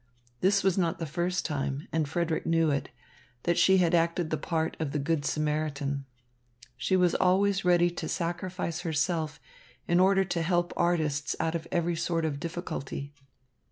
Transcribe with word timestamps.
This 0.39 0.63
was 0.63 0.79
not 0.79 0.97
the 0.97 1.05
first 1.05 1.45
time, 1.45 1.87
and 1.91 2.09
Frederick 2.09 2.43
knew 2.47 2.71
it, 2.71 2.89
that 3.43 3.55
she 3.55 3.77
had 3.77 3.93
acted 3.93 4.31
the 4.31 4.35
part 4.37 4.75
of 4.79 4.93
the 4.93 4.97
good 4.97 5.25
Samaritan. 5.25 6.05
She 6.75 6.95
was 6.95 7.13
always 7.13 7.63
ready 7.63 7.91
to 7.91 8.09
sacrifice 8.09 8.79
herself 8.79 9.39
in 9.87 9.99
order 9.99 10.23
to 10.25 10.41
help 10.41 10.73
artists 10.75 11.35
out 11.39 11.53
of 11.53 11.67
every 11.71 11.95
sort 11.95 12.25
of 12.25 12.39
difficulty. 12.39 13.13